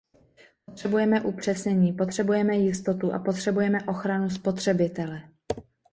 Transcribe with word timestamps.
Potřebujeme 0.65 1.21
upřesnění, 1.21 1.93
potřebujeme 1.93 2.55
jistotu 2.55 3.13
a 3.13 3.19
potřebujeme 3.19 3.79
ochranu 3.87 4.29
spotřebitele. 4.29 5.21